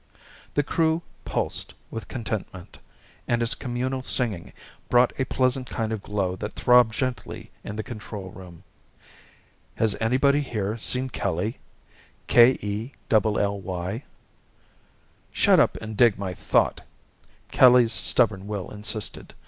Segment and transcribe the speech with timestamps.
[0.55, 2.79] _By Kenneth O'Hara Illustrated by Paul Orban The Crew pulsed with contentment,
[3.27, 4.53] and its communal singing
[4.89, 8.63] brought a pleasant kind of glow that throbbed gently in the control room.
[9.75, 11.59] "'Has anybody here seen Kelly...
[12.25, 14.03] K E double L Y?'"
[15.31, 16.81] "Shut up and dig my thought!"
[17.51, 19.35] Kelly's stubborn will insisted.